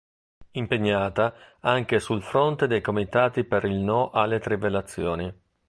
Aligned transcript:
Impegnata 0.53 1.31
anche 1.59 1.99
sul 1.99 2.23
fronte 2.23 2.65
dei 2.65 2.81
comitati 2.81 3.43
per 3.43 3.65
il 3.65 3.75
No 3.77 4.09
alle 4.09 4.39
trivellazioni. 4.39 5.31